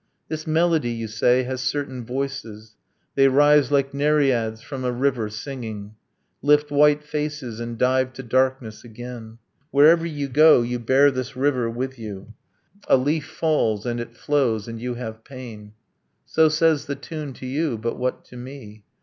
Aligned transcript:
This 0.29 0.47
melody, 0.47 0.89
you 0.89 1.07
say, 1.07 1.43
has 1.43 1.61
certain 1.61 2.03
voices 2.03 2.75
They 3.13 3.27
rise 3.27 3.69
like 3.71 3.93
nereids 3.93 4.59
from 4.63 4.83
a 4.83 4.91
river, 4.91 5.29
singing, 5.29 5.93
Lift 6.41 6.71
white 6.71 7.03
faces, 7.03 7.59
and 7.59 7.77
dive 7.77 8.11
to 8.13 8.23
darkness 8.23 8.83
again. 8.83 9.37
Wherever 9.69 10.07
you 10.07 10.27
go 10.27 10.63
you 10.63 10.79
bear 10.79 11.11
this 11.11 11.35
river 11.35 11.69
with 11.69 11.99
you: 11.99 12.33
A 12.87 12.97
leaf 12.97 13.27
falls, 13.27 13.85
and 13.85 13.99
it 13.99 14.17
flows, 14.17 14.67
and 14.67 14.81
you 14.81 14.95
have 14.95 15.23
pain. 15.23 15.73
So 16.25 16.49
says 16.49 16.85
the 16.87 16.95
tune 16.95 17.33
to 17.33 17.45
you 17.45 17.77
but 17.77 17.99
what 17.99 18.25
to 18.25 18.37
me? 18.37 18.83